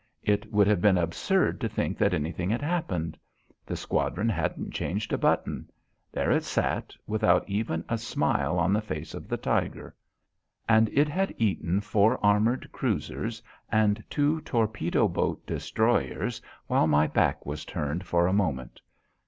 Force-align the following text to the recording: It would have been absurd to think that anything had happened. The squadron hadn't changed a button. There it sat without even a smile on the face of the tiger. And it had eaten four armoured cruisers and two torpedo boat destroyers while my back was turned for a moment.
It 0.23 0.51
would 0.51 0.65
have 0.65 0.81
been 0.81 0.97
absurd 0.97 1.61
to 1.61 1.69
think 1.69 1.95
that 1.99 2.11
anything 2.15 2.49
had 2.49 2.63
happened. 2.63 3.19
The 3.67 3.75
squadron 3.75 4.29
hadn't 4.29 4.71
changed 4.73 5.13
a 5.13 5.17
button. 5.19 5.69
There 6.11 6.31
it 6.31 6.43
sat 6.43 6.95
without 7.05 7.47
even 7.47 7.85
a 7.87 7.99
smile 7.99 8.57
on 8.57 8.73
the 8.73 8.81
face 8.81 9.13
of 9.13 9.27
the 9.27 9.37
tiger. 9.37 9.95
And 10.67 10.89
it 10.89 11.07
had 11.07 11.35
eaten 11.37 11.81
four 11.81 12.17
armoured 12.25 12.71
cruisers 12.71 13.43
and 13.71 14.03
two 14.09 14.41
torpedo 14.41 15.07
boat 15.07 15.45
destroyers 15.45 16.41
while 16.65 16.87
my 16.87 17.05
back 17.05 17.45
was 17.45 17.63
turned 17.63 18.03
for 18.07 18.25
a 18.25 18.33
moment. 18.33 18.81